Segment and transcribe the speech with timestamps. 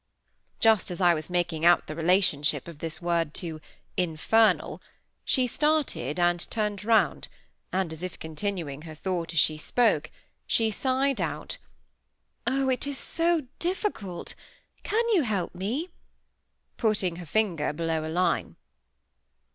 [0.59, 3.61] Just as I was making out the relationship of this word to
[3.95, 4.81] "infernal",
[5.23, 7.27] she started and turned round,
[7.71, 10.09] and, as if continuing her thought as she spoke,
[10.47, 11.59] she sighed out,—
[12.47, 12.67] "Oh!
[12.67, 14.33] it is so difficult!
[14.81, 15.89] Can you help me?"
[16.77, 18.55] putting her finger below a line.